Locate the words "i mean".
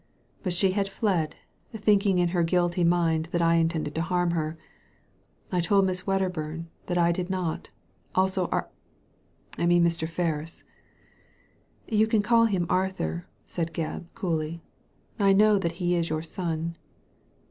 9.59-9.83